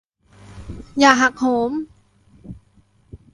[0.99, 1.71] อย่าหักโหม